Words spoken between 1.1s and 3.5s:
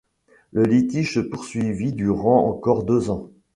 se poursuivit durant encore deux ans.